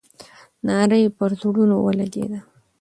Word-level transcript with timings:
ناره 0.67 0.97
یې 1.03 1.09
پر 1.17 1.31
زړونو 1.41 1.75
ولګېده. 1.81 2.39